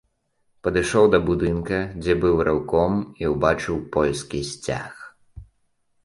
[0.67, 4.93] Падышоў да будынка, дзе быў рэўком, і ўбачыў польскі сцяг.